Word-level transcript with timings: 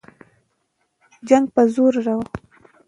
جنګ 1.27 1.45
په 1.55 1.61
زور 1.73 1.93
روان 2.05 2.17
وو. 2.21 2.25